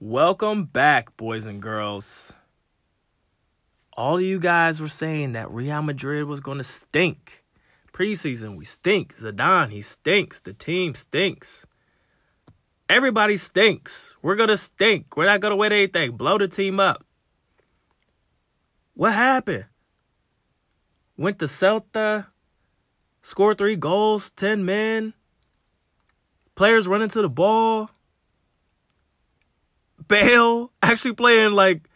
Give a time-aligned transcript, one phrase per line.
[0.00, 2.32] Welcome back, boys and girls.
[3.94, 7.44] All of you guys were saying that Real Madrid was going to stink.
[7.92, 9.16] Preseason, we stink.
[9.16, 10.40] Zidane, he stinks.
[10.40, 11.66] The team stinks.
[12.88, 14.14] Everybody stinks.
[14.22, 15.14] We're going to stink.
[15.14, 16.16] We're not going to win anything.
[16.16, 17.04] Blow the team up.
[18.94, 19.66] What happened?
[21.16, 22.26] Went to Celta,
[23.22, 25.14] scored three goals, 10 men.
[26.54, 27.90] Players running to the ball.
[30.08, 31.88] Bale actually playing like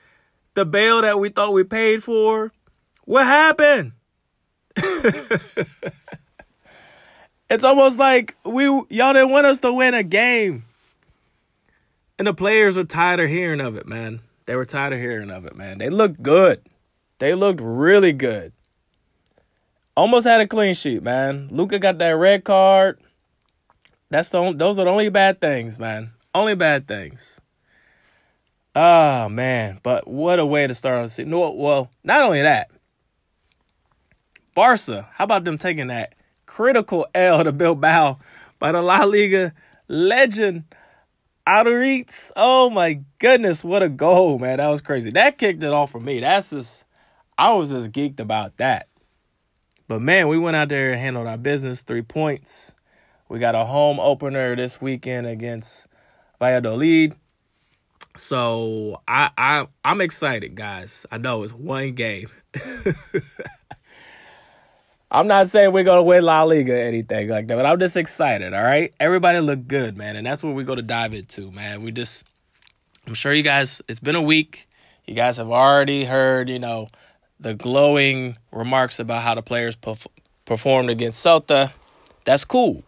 [0.54, 2.52] the Bale that we thought we paid for.
[3.04, 3.92] What happened?
[7.50, 10.64] it's almost like we y'all didn't want us to win a game.
[12.18, 14.20] And the players were tired of hearing of it, man.
[14.46, 15.78] They were tired of hearing of it, man.
[15.78, 16.62] They looked good.
[17.18, 18.52] They looked really good.
[19.98, 21.48] Almost had a clean sheet, man.
[21.50, 23.00] Luka got that red card.
[24.10, 26.12] That's the those are the only bad things, man.
[26.32, 27.40] Only bad things.
[28.76, 31.30] Oh man, but what a way to start the season.
[31.30, 32.70] No, well, not only that.
[34.54, 36.14] Barca, how about them taking that
[36.46, 38.20] critical L to Bilbao
[38.60, 39.52] by the La Liga
[39.88, 40.62] legend
[41.44, 42.30] Aduriz?
[42.36, 44.58] Oh my goodness, what a goal, man.
[44.58, 45.10] That was crazy.
[45.10, 46.20] That kicked it off for me.
[46.20, 46.84] That's just
[47.36, 48.86] I was just geeked about that.
[49.88, 51.82] But man, we went out there and handled our business.
[51.82, 52.74] Three points.
[53.28, 55.86] We got a home opener this weekend against
[56.38, 57.14] Valladolid.
[58.16, 61.06] So I I I'm excited, guys.
[61.10, 62.28] I know it's one game.
[65.10, 67.96] I'm not saying we're gonna win La Liga or anything like that, but I'm just
[67.96, 68.52] excited.
[68.52, 71.80] All right, everybody look good, man, and that's what we're gonna dive into, man.
[71.80, 72.26] We just,
[73.06, 73.80] I'm sure you guys.
[73.88, 74.68] It's been a week.
[75.06, 76.88] You guys have already heard, you know,
[77.40, 80.06] the glowing remarks about how the players perf-
[80.44, 81.72] performed against Celta.
[82.24, 82.82] That's cool.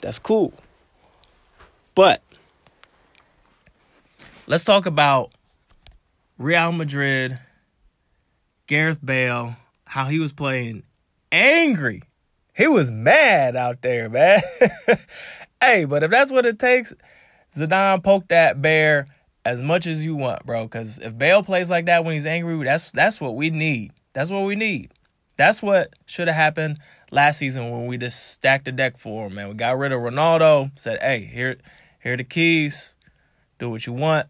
[0.00, 0.52] That's cool.
[1.94, 2.22] But
[4.46, 5.32] let's talk about
[6.38, 7.38] Real Madrid,
[8.66, 10.84] Gareth Bale, how he was playing
[11.32, 12.02] angry.
[12.56, 14.40] He was mad out there, man.
[15.60, 16.92] hey, but if that's what it takes,
[17.54, 19.06] Zidane poked that bear
[19.48, 20.64] as much as you want, bro.
[20.64, 23.92] Because if Bale plays like that when he's angry, that's that's what we need.
[24.12, 24.92] That's what we need.
[25.36, 26.78] That's what should have happened
[27.10, 29.48] last season when we just stacked the deck for him, man.
[29.48, 31.56] We got rid of Ronaldo, said, hey, here,
[32.02, 32.94] here are the keys.
[33.58, 34.26] Do what you want.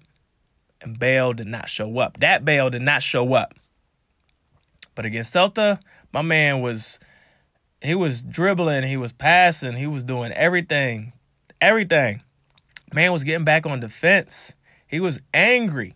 [0.80, 2.20] And Bale did not show up.
[2.20, 3.54] That Bale did not show up.
[4.94, 5.80] But against Celta,
[6.12, 7.00] my man was
[7.80, 11.12] he was dribbling, he was passing, he was doing everything.
[11.60, 12.22] Everything.
[12.92, 14.54] Man was getting back on defense.
[14.88, 15.94] He was angry.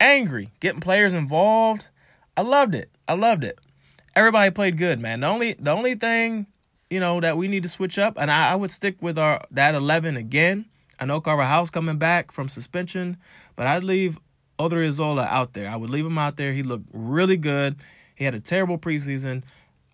[0.00, 0.50] Angry.
[0.60, 1.88] Getting players involved.
[2.36, 2.90] I loved it.
[3.06, 3.58] I loved it.
[4.16, 5.20] Everybody played good, man.
[5.20, 6.46] The only the only thing,
[6.88, 9.44] you know, that we need to switch up, and I, I would stick with our
[9.50, 10.64] that eleven again.
[10.98, 13.18] I know Carvajal's coming back from suspension,
[13.56, 14.18] but I'd leave
[14.58, 15.68] Odriozola out there.
[15.68, 16.52] I would leave him out there.
[16.52, 17.76] He looked really good.
[18.14, 19.42] He had a terrible preseason.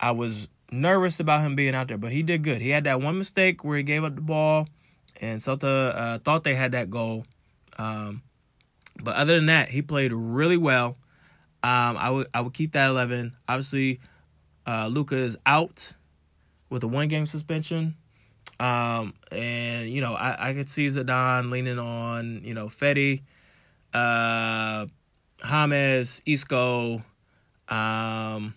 [0.00, 2.60] I was nervous about him being out there, but he did good.
[2.60, 4.68] He had that one mistake where he gave up the ball,
[5.20, 7.24] and Celta uh, thought they had that goal.
[7.78, 8.22] Um,
[9.02, 10.96] but other than that, he played really well.
[11.62, 13.34] Um, I would I would keep that eleven.
[13.48, 14.00] Obviously,
[14.66, 15.92] uh, Luka is out
[16.70, 17.96] with a one game suspension.
[18.58, 23.22] Um, and you know, I, I could see Zidane leaning on, you know, Fede,
[23.92, 24.86] uh,
[25.46, 27.02] James, Isco,
[27.68, 28.54] um,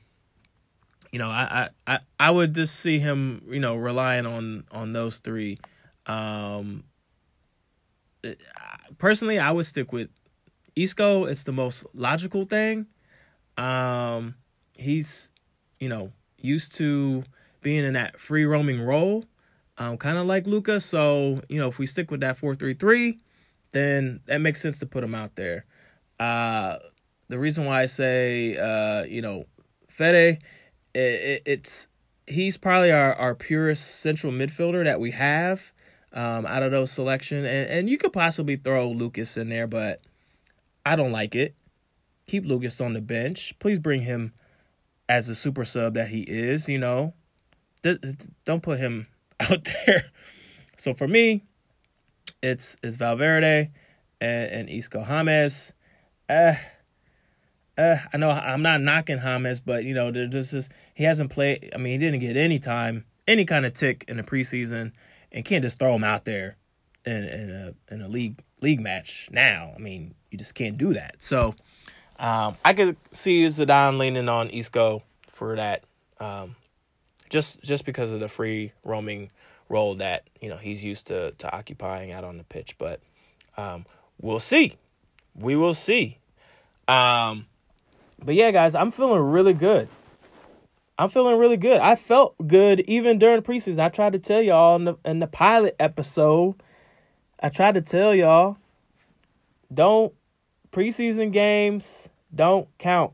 [1.12, 5.18] you know, I, I, I would just see him, you know, relying on on those
[5.18, 5.58] three.
[6.06, 6.84] Um,
[8.98, 10.10] personally, I would stick with
[10.84, 11.25] Isco.
[11.25, 12.88] It's the most logical thing.
[13.57, 14.35] Um,
[14.73, 15.31] he's,
[15.79, 17.23] you know, used to
[17.62, 19.25] being in that free roaming role,
[19.78, 20.79] um, kind of like Luka.
[20.79, 23.19] So, you know, if we stick with that four three three,
[23.72, 25.66] then that makes sense to put him out there.
[26.19, 26.78] Uh,
[27.28, 29.46] the reason why I say, uh, you know,
[29.90, 30.40] Fede,
[30.94, 31.87] it, it, it's
[32.28, 35.72] he's probably our, our purest central midfielder that we have
[36.14, 40.02] um, out of those selection, and and you could possibly throw Lucas in there, but
[40.90, 41.53] I don't like it.
[42.26, 43.53] Keep Lucas on the bench.
[43.59, 44.34] Please bring him
[45.08, 46.68] as a super sub that he is.
[46.68, 47.14] You know,
[48.44, 49.06] don't put him
[49.40, 50.06] out there.
[50.78, 51.44] So for me,
[52.41, 53.70] it's it's Valverde
[54.20, 55.74] and, and Isco James.
[56.28, 56.56] Uh,
[57.78, 61.70] uh, I know I'm not knocking James, but you know, there's just he hasn't played.
[61.72, 64.94] I mean, he didn't get any time, any kind of tick in the preseason,
[65.32, 66.58] and can't just throw him out there
[67.06, 69.72] in in a in a league league match now.
[69.76, 71.16] I mean, you just can't do that.
[71.20, 71.55] So,
[72.17, 75.84] um, I could see Zidane leaning on Isco for that
[76.20, 76.55] Um,
[77.29, 79.31] just just because of the free roaming
[79.70, 82.76] role that you know he's used to to occupying out on the pitch.
[82.78, 83.02] But
[83.55, 83.85] um,
[84.20, 84.76] we'll see.
[85.35, 86.17] We will see.
[86.87, 87.46] Um,
[88.22, 89.87] but yeah, guys, I'm feeling really good.
[90.97, 91.79] I'm feeling really good.
[91.79, 93.79] I felt good even during preseason.
[93.79, 96.55] I tried to tell y'all in the in the pilot episode.
[97.41, 98.58] I tried to tell y'all,
[99.73, 100.14] don't
[100.72, 103.14] preseason games don't count.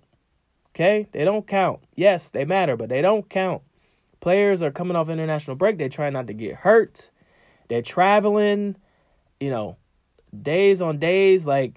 [0.70, 1.08] Okay?
[1.12, 1.82] They don't count.
[1.96, 3.62] Yes, they matter, but they don't count.
[4.20, 5.78] Players are coming off international break.
[5.78, 7.12] They try not to get hurt.
[7.70, 8.76] They're traveling,
[9.40, 9.78] you know,
[10.42, 11.46] days on days.
[11.46, 11.76] Like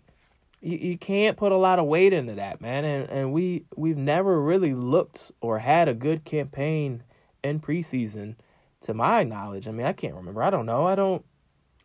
[0.60, 2.84] you, you can't put a lot of weight into that, man.
[2.84, 7.02] And and we we've never really looked or had a good campaign
[7.44, 8.36] in preseason,
[8.82, 9.68] to my knowledge.
[9.68, 10.42] I mean, I can't remember.
[10.42, 10.86] I don't know.
[10.86, 11.24] I don't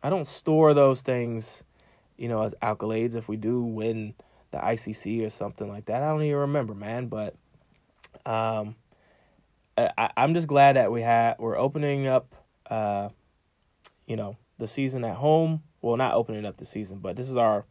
[0.02, 1.64] I don't store those things,
[2.16, 4.14] you know, as accolades if we do win
[4.54, 6.02] the ICC or something like that.
[6.02, 7.08] I don't even remember, man.
[7.08, 7.34] But
[8.24, 8.76] um,
[9.76, 12.34] I, I'm just glad that we had we're opening up,
[12.70, 13.08] uh,
[14.06, 15.62] you know, the season at home.
[15.82, 17.66] Well, not opening up the season, but this is our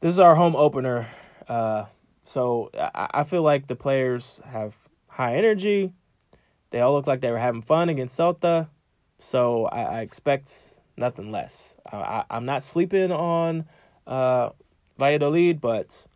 [0.00, 1.08] this is our home opener.
[1.48, 1.86] Uh,
[2.24, 4.74] so I, I feel like the players have
[5.08, 5.92] high energy.
[6.70, 8.68] They all look like they were having fun against Celta.
[9.18, 11.74] So I, I expect nothing less.
[11.90, 13.66] I, I, am not sleeping on
[14.06, 14.50] uh,
[14.98, 16.06] Valladolid, but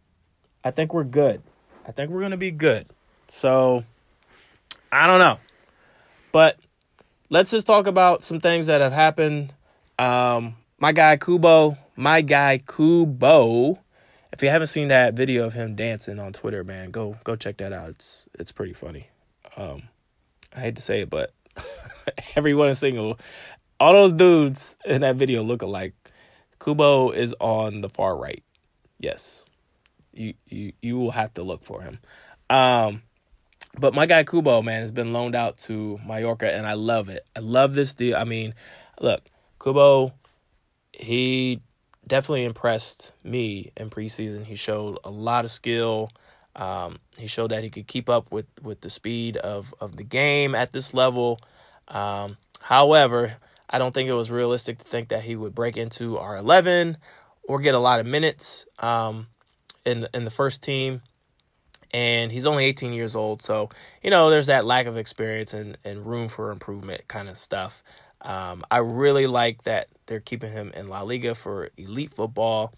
[0.65, 1.43] I think we're good.
[1.87, 2.87] I think we're going to be good.
[3.29, 3.85] So,
[4.93, 5.39] I don't know.
[6.33, 6.59] But
[7.29, 9.53] let's just talk about some things that have happened.
[9.99, 13.79] Um, my guy Kubo, my guy Kubo.
[14.33, 17.57] If you haven't seen that video of him dancing on Twitter, man, go go check
[17.59, 17.91] that out.
[17.91, 19.09] It's it's pretty funny.
[19.57, 19.83] Um,
[20.57, 21.33] I hate to say it, but
[22.37, 23.19] everyone is single.
[23.81, 25.95] All those dudes in that video look alike.
[26.63, 28.45] Kubo is on the far right.
[28.99, 29.47] Yes.
[30.13, 31.99] You you you will have to look for him.
[32.51, 33.03] Um
[33.79, 37.27] but my guy Kubo, man, has been loaned out to Mallorca and I love it.
[37.35, 38.17] I love this deal.
[38.17, 38.55] I mean,
[39.01, 39.23] look,
[39.63, 40.13] Kubo,
[40.93, 41.63] he
[42.07, 44.45] definitely impressed me in preseason.
[44.45, 46.11] He showed a lot of skill.
[46.57, 50.05] Um, he showed that he could keep up with, with the speed of, of the
[50.05, 51.41] game at this level.
[51.87, 53.37] Um, however,
[53.71, 56.97] I don't think it was realistic to think that he would break into our 11
[57.45, 59.29] or get a lot of minutes um,
[59.85, 61.03] in in the first team.
[61.93, 63.71] And he's only 18 years old, so
[64.03, 67.83] you know there's that lack of experience and, and room for improvement kind of stuff.
[68.23, 72.73] Um, I really like that they're keeping him in La Liga for elite football.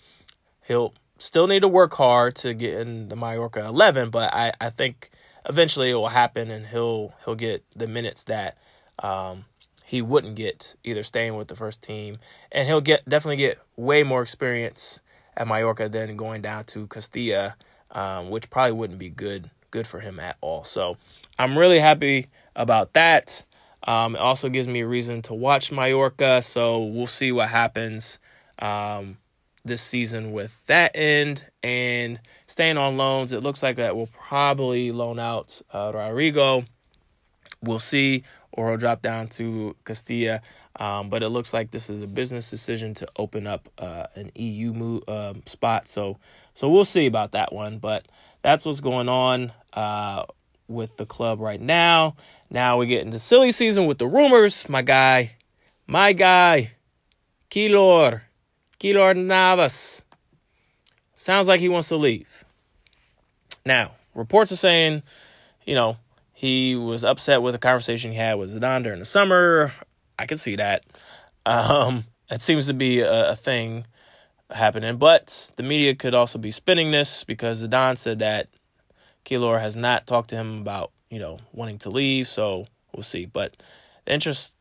[0.63, 4.71] He'll still need to work hard to get in the Mallorca 11, but I, I
[4.71, 5.11] think
[5.47, 8.57] eventually it will happen and he'll he'll get the minutes that
[9.01, 9.45] um,
[9.93, 12.17] he wouldn't get either staying with the first team,
[12.51, 15.03] and he'll get definitely get way more experience
[15.37, 17.57] at Mallorca than going down to Castilla,
[17.91, 20.65] um, which probably wouldn't be good good for him at all.
[20.65, 20.97] So
[21.39, 23.45] I'm really happy about that.
[23.87, 28.19] Um, it also gives me a reason to watch Mallorca, so we'll see what happens
[28.61, 29.19] um,
[29.63, 33.33] this season with that end and staying on loans.
[33.33, 36.65] It looks like that will probably loan out uh, Rodrigo.
[37.63, 40.43] We'll see or he'll drop down to Castilla.
[40.77, 44.31] Um, but it looks like this is a business decision to open up uh, an
[44.35, 45.87] EU move, um, spot.
[45.89, 46.19] So
[46.55, 47.79] so we'll see about that one.
[47.79, 48.07] But
[48.43, 50.25] that's what's going on uh,
[50.69, 52.17] with the club right now.
[52.51, 54.69] Now we get into silly season with the rumors.
[54.69, 55.37] My guy,
[55.87, 56.73] my guy,
[57.51, 58.23] Keylor,
[58.81, 60.03] Keylor Navas.
[61.15, 62.45] Sounds like he wants to leave.
[63.65, 65.03] Now, reports are saying,
[65.65, 65.97] you know,
[66.43, 69.73] he was upset with a conversation he had with Zidane during the summer.
[70.19, 70.83] I can see that.
[71.47, 73.87] Um, it seems to be a, a thing
[74.51, 78.49] happening, but the media could also be spinning this because Zidane said that
[79.25, 82.27] Keylor has not talked to him about you know wanting to leave.
[82.27, 83.25] So we'll see.
[83.25, 83.57] But
[84.05, 84.57] the interest,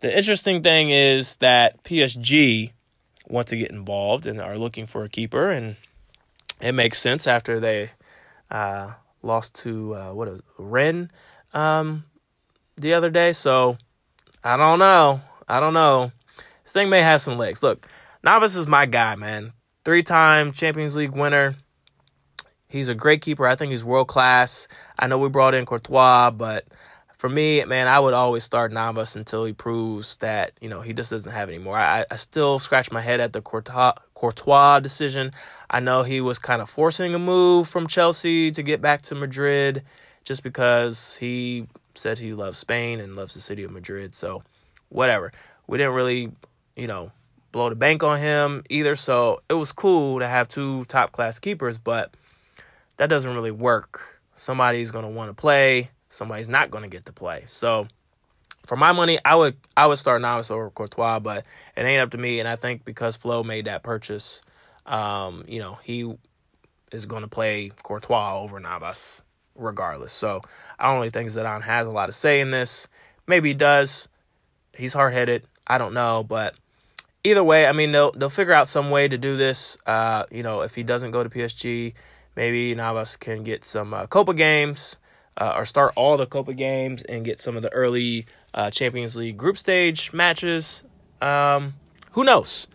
[0.00, 2.72] the interesting thing is that PSG
[3.28, 5.76] want to get involved and are looking for a keeper, and
[6.62, 7.90] it makes sense after they
[8.50, 11.10] uh, lost to uh, what is Rennes
[11.54, 12.04] um,
[12.76, 13.32] the other day.
[13.32, 13.76] So
[14.42, 15.20] I don't know.
[15.48, 16.12] I don't know.
[16.62, 17.62] This thing may have some legs.
[17.62, 17.86] Look,
[18.22, 19.52] Navas is my guy, man.
[19.84, 21.54] Three time Champions League winner.
[22.68, 23.46] He's a great keeper.
[23.46, 24.68] I think he's world class.
[24.98, 26.66] I know we brought in Courtois, but
[27.20, 30.94] for me, man, I would always start Navas until he proves that you know he
[30.94, 31.76] just doesn't have anymore.
[31.76, 35.32] I, I still scratch my head at the Courtois, Courtois decision.
[35.68, 39.14] I know he was kind of forcing a move from Chelsea to get back to
[39.14, 39.82] Madrid,
[40.24, 44.14] just because he said he loves Spain and loves the city of Madrid.
[44.14, 44.42] So,
[44.88, 45.30] whatever.
[45.66, 46.32] We didn't really,
[46.74, 47.12] you know,
[47.52, 48.96] blow the bank on him either.
[48.96, 52.14] So it was cool to have two top class keepers, but
[52.96, 54.22] that doesn't really work.
[54.36, 57.44] Somebody's gonna want to play somebody's not going to get to play.
[57.46, 57.88] So
[58.66, 61.44] for my money, I would I would start Navas over Courtois, but
[61.76, 62.40] it ain't up to me.
[62.40, 64.42] And I think because Flo made that purchase,
[64.84, 66.12] um, you know, he
[66.92, 69.22] is going to play Courtois over Navas
[69.54, 70.12] regardless.
[70.12, 70.42] So
[70.78, 72.88] I don't really think Zidane has a lot to say in this.
[73.26, 74.08] Maybe he does.
[74.76, 75.46] He's hard headed.
[75.66, 76.54] I don't know, but
[77.22, 79.78] either way, I mean they'll they'll figure out some way to do this.
[79.86, 81.94] Uh, you know, if he doesn't go to PSG,
[82.34, 84.96] maybe Navas can get some uh, Copa games
[85.36, 89.16] uh, or start all the Copa games and get some of the early uh, Champions
[89.16, 90.84] League group stage matches.
[91.20, 91.74] Um,
[92.12, 92.66] who knows?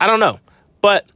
[0.00, 0.40] I don't know,
[0.80, 1.06] but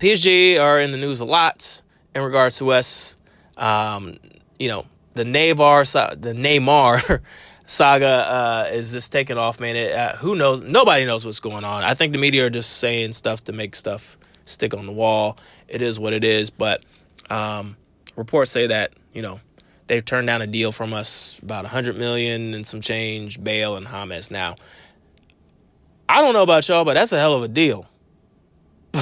[0.00, 1.82] PSG are in the news a lot
[2.14, 3.16] in regards to us.
[3.56, 4.18] Um,
[4.58, 7.20] you know, the Neymar, the Neymar
[7.66, 9.76] saga uh, is just taking off, man.
[9.76, 10.62] It, uh, who knows?
[10.62, 11.82] Nobody knows what's going on.
[11.82, 15.38] I think the media are just saying stuff to make stuff stick on the wall.
[15.68, 16.82] It is what it is, but
[17.30, 17.76] um,
[18.16, 19.40] reports say that you know
[19.86, 23.86] they've turned down a deal from us about 100 million and some change, Bale and
[23.86, 24.56] James Now,
[26.08, 27.86] I don't know about y'all, but that's a hell of a deal.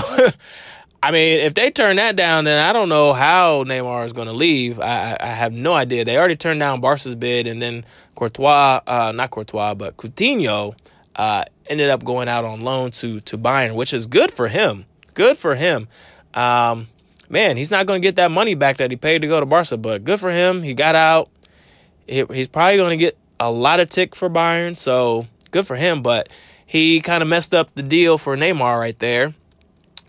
[1.03, 4.27] I mean, if they turn that down, then I don't know how Neymar is going
[4.27, 4.79] to leave.
[4.79, 6.05] I, I have no idea.
[6.05, 10.77] They already turned down Barca's bid, and then Courtois, uh, not Courtois, but Coutinho
[11.17, 14.85] uh, ended up going out on loan to to Bayern, which is good for him.
[15.15, 15.89] Good for him.
[16.35, 16.89] Um,
[17.31, 19.47] man, he's not going to get that money back that he paid to go to
[19.47, 20.63] Barca, but good for him.
[20.63, 21.31] He got out.
[22.07, 25.77] He, he's probably going to get a lot of tick for Bayern, so good for
[25.77, 26.03] him.
[26.03, 26.29] But
[26.67, 29.35] he kind of messed up the deal for Neymar right there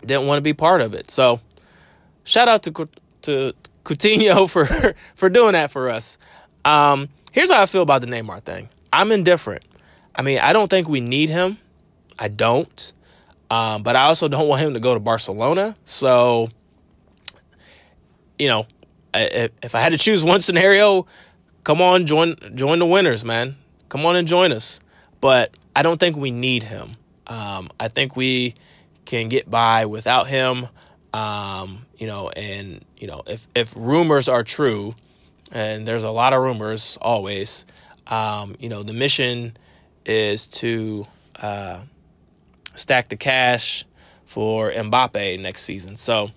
[0.06, 1.10] didn't want to be part of it.
[1.10, 1.40] So
[2.24, 2.88] shout out to
[3.22, 3.52] to
[3.84, 6.18] Coutinho for for doing that for us.
[6.64, 8.68] Um, here's how I feel about the Neymar thing.
[8.92, 9.64] I'm indifferent.
[10.14, 11.58] I mean, I don't think we need him.
[12.18, 12.92] I don't.
[13.50, 15.74] Um, but I also don't want him to go to Barcelona.
[15.84, 16.48] So,
[18.38, 18.66] you know,
[19.14, 21.06] if, I had to choose one scenario,
[21.64, 23.56] come on, join join the winners, man.
[23.88, 24.80] Come on and join us.
[25.20, 26.96] But I don't think we need him.
[27.26, 28.54] Um, I think we
[29.04, 30.68] can get by without him.
[31.12, 34.94] Um, you know, and you know, if if rumors are true,
[35.52, 37.66] and there's a lot of rumors always,
[38.06, 39.56] um, you know, the mission
[40.04, 41.80] is to uh,
[42.74, 43.84] stack the cash
[44.24, 45.96] for Mbappe next season.
[45.96, 46.30] So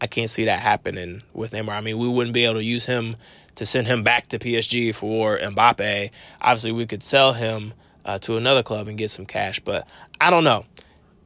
[0.00, 1.70] I can't see that happening with Neymar.
[1.70, 3.16] I mean, we wouldn't be able to use him
[3.54, 6.10] to send him back to PSG for Mbappe.
[6.40, 7.72] Obviously, we could sell him
[8.04, 9.88] uh, to another club and get some cash, but
[10.20, 10.66] I don't know.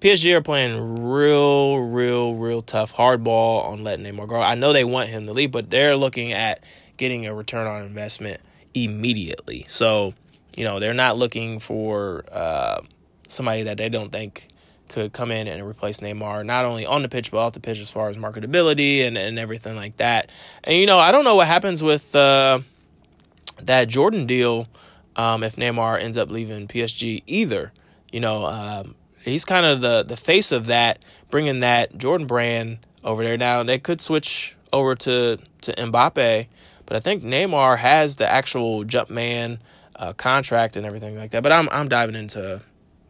[0.01, 4.41] PSG are playing real, real, real tough hardball on letting Neymar go.
[4.41, 6.65] I know they want him to leave, but they're looking at
[6.97, 8.41] getting a return on investment
[8.73, 9.67] immediately.
[9.69, 10.15] So,
[10.57, 12.81] you know, they're not looking for uh,
[13.29, 14.49] somebody that they don't think
[14.91, 17.79] could come in and replace Neymar, not only on the pitch, but off the pitch
[17.79, 20.31] as far as marketability and, and everything like that.
[20.63, 22.61] And, you know, I don't know what happens with uh,
[23.63, 24.67] that Jordan deal
[25.17, 27.73] um, if Neymar ends up leaving PSG either.
[28.13, 32.79] You know, um, he's kind of the the face of that, bringing that Jordan brand
[33.05, 33.37] over there.
[33.37, 36.47] Now they could switch over to to Mbappe,
[36.87, 39.59] but I think Neymar has the actual Jumpman
[39.97, 41.43] uh, contract and everything like that.
[41.43, 42.63] But I'm I'm diving into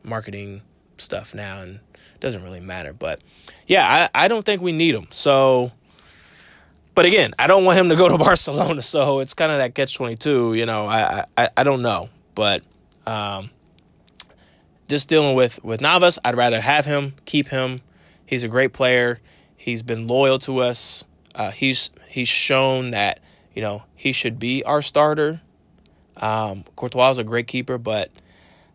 [0.02, 0.62] marketing
[1.00, 2.92] stuff now, and it doesn't really matter.
[2.92, 3.20] But
[3.66, 5.08] yeah, I I don't think we need him.
[5.10, 5.72] So.
[6.92, 9.74] But again, I don't want him to go to Barcelona, so it's kind of that
[9.74, 10.54] catch twenty two.
[10.54, 12.62] You know, I, I I don't know, but
[13.06, 13.50] um,
[14.88, 17.80] just dealing with with Navas, I'd rather have him, keep him.
[18.26, 19.20] He's a great player.
[19.56, 21.04] He's been loyal to us.
[21.34, 23.20] Uh, he's he's shown that
[23.54, 25.40] you know he should be our starter.
[26.16, 28.10] Um, Courtois is a great keeper, but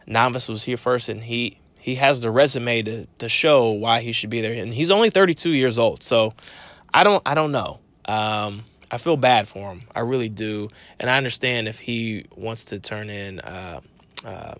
[0.07, 4.11] Navas was here first, and he he has the resume to to show why he
[4.11, 4.53] should be there.
[4.53, 6.33] And he's only 32 years old, so
[6.91, 7.79] I don't I don't know.
[8.05, 9.83] Um, I feel bad for him.
[9.93, 13.39] I really do, and I understand if he wants to turn in.
[13.39, 13.81] Uh,
[14.25, 14.55] uh,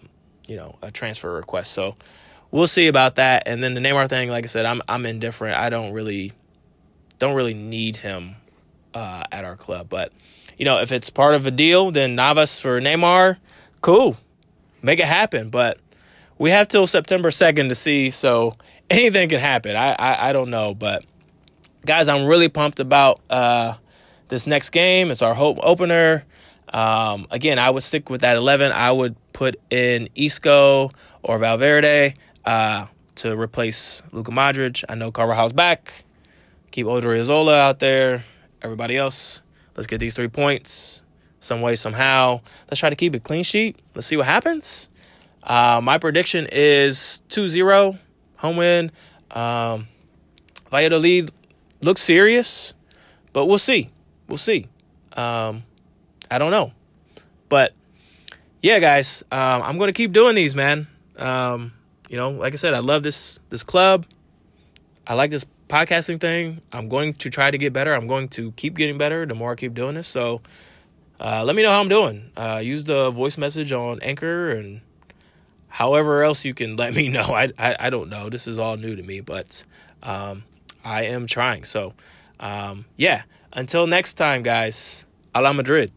[0.48, 1.72] you know, a transfer request.
[1.72, 1.96] So
[2.52, 3.44] we'll see about that.
[3.48, 5.58] And then the Neymar thing, like I said, I'm I'm indifferent.
[5.58, 6.32] I don't really
[7.18, 8.36] don't really need him
[8.94, 9.90] uh, at our club.
[9.90, 10.14] But
[10.60, 13.38] you know, if it's part of a deal, then Navas for Neymar,
[13.82, 14.18] cool,
[14.84, 15.50] make it happen.
[15.50, 15.80] But
[16.38, 18.54] we have till September second to see, so
[18.90, 19.76] anything can happen.
[19.76, 21.06] I, I I, don't know, but
[21.86, 23.76] guys, I'm really pumped about uh,
[24.28, 25.12] this next game.
[25.12, 26.26] It's our hope opener.
[26.70, 28.72] Um, again, I would stick with that 11.
[28.72, 30.92] I would put in Isco
[31.24, 34.84] or Valverde uh, to replace Luka Modric.
[34.90, 36.04] I know Carvajal's back.
[36.72, 38.26] Keep Odriozola out there.
[38.62, 39.42] Everybody else,
[39.78, 41.04] let's get these three points
[41.40, 42.42] some way, somehow.
[42.68, 43.80] Let's try to keep a clean sheet.
[43.94, 44.90] Let's see what happens.
[45.46, 47.98] Uh, my prediction is 2 0
[48.38, 48.92] home win.
[49.32, 49.88] Um,
[50.72, 51.30] Valladolid
[51.82, 52.74] looks serious,
[53.34, 53.92] but we'll see.
[54.28, 54.68] We'll see.
[55.16, 55.64] Um,
[56.30, 56.74] I don't know.
[57.48, 57.74] But
[58.62, 60.88] yeah, guys, um, I'm gonna keep doing these, man.
[61.18, 61.74] Um,
[62.10, 64.06] you know, like I said, I love this this club.
[65.08, 66.62] I like this podcasting thing.
[66.72, 67.94] I'm going to try to get better.
[67.94, 70.08] I'm going to keep getting better the more I keep doing this.
[70.08, 70.42] So
[71.20, 72.32] uh, let me know how I'm doing.
[72.36, 74.82] Uh, use the voice message on Anchor and
[75.76, 77.24] however else you can let me know.
[77.24, 78.30] I, I, I don't know.
[78.30, 79.62] This is all new to me, but
[80.02, 80.46] um,
[80.86, 81.66] I am trying.
[81.66, 81.94] So
[82.40, 85.92] um, yeah, until next time, guys, Hala Madrid.